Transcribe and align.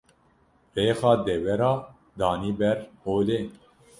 rêxa 0.75 1.11
dewera 1.25 1.73
danî 2.19 2.51
ber 2.59 2.77
holê. 3.03 3.41